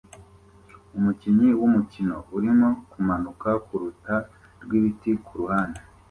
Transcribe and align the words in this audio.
Umukinnyi 0.97 1.49
wumukino 1.59 2.17
urimo 2.35 2.69
kumanuka 2.91 3.49
kurukuta 3.65 4.15
rwibiti 4.63 5.11
kuruhande 5.25 5.79